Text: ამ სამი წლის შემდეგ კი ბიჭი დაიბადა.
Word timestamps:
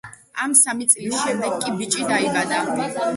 ამ 0.45 0.53
სამი 0.59 0.87
წლის 0.93 1.19
შემდეგ 1.25 1.59
კი 1.67 1.73
ბიჭი 1.83 2.09
დაიბადა. 2.13 2.63